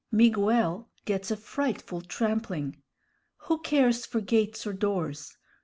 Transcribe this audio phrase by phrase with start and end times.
[0.11, 2.81] Miguel gets a frightful trampling.
[3.49, 5.37] Who cares for gates or doors?